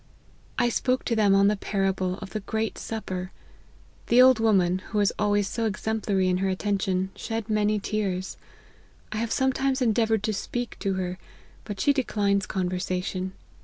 [0.57, 3.31] I spoke to them on the parable of the Great Supper:
[4.07, 8.35] the old woman, who is always so exemplary in her atten tion, shed many tears;
[9.11, 11.19] I have sometimes endea voured to speak to her,
[11.65, 13.33] but she declines conversa tion.